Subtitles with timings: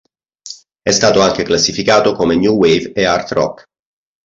[0.81, 3.63] È stato anche classificato come new wave e art rock.